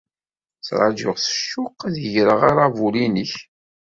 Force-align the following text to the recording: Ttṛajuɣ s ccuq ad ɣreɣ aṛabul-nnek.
Ttṛajuɣ 0.57 1.15
s 1.19 1.27
ccuq 1.37 1.79
ad 1.87 1.95
ɣreɣ 2.15 2.41
aṛabul-nnek. 2.49 3.33